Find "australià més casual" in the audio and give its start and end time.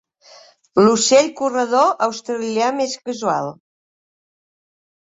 2.07-3.55